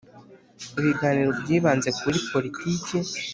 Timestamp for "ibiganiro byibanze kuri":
0.79-2.17